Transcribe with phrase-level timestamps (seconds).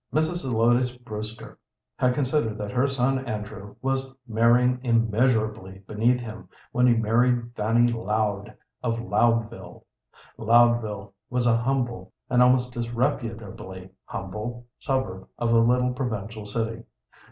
[0.11, 0.37] Mrs.
[0.37, 1.59] Zelotes Brewster
[1.95, 7.87] had considered that her son Andrew was marrying immeasurably beneath him when he married Fanny
[7.91, 8.51] Loud,
[8.81, 9.85] of Loudville.
[10.39, 16.81] Loudville was a humble, an almost disreputably humble, suburb of the little provincial city.